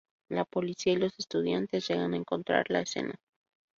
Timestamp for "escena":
2.81-3.13